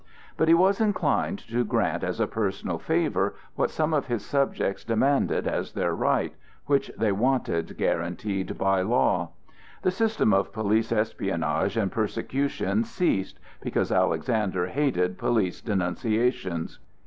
But 0.35 0.47
he 0.47 0.55
was 0.55 0.81
inclined 0.81 1.37
to 1.47 1.63
grant 1.63 2.03
as 2.03 2.19
a 2.19 2.25
personal 2.25 2.79
favor 2.79 3.35
what 3.53 3.69
some 3.69 3.93
of 3.93 4.07
his 4.07 4.25
subjects 4.25 4.83
demanded 4.83 5.47
as 5.47 5.73
their 5.73 5.93
right, 5.93 6.33
which 6.65 6.89
they 6.97 7.11
wanted 7.11 7.77
guaranteed 7.77 8.57
by 8.57 8.81
law. 8.81 9.29
The 9.83 9.91
system 9.91 10.33
of 10.33 10.51
police 10.51 10.91
espionage 10.91 11.77
and 11.77 11.91
persecution 11.91 12.83
ceased, 12.83 13.37
because 13.61 13.91
Alexander 13.91 14.65
hated 14.65 15.19
police 15.19 15.61
denunciations. 15.61 16.79